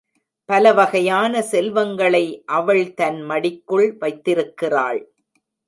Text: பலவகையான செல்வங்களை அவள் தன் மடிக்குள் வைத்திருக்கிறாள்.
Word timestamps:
பலவகையான 0.45 1.41
செல்வங்களை 1.41 2.43
அவள் 2.45 2.93
தன் 2.93 3.21
மடிக்குள் 3.29 3.97
வைத்திருக்கிறாள். 3.97 5.01